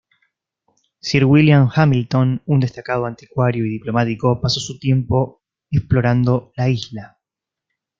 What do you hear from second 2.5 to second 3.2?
destacado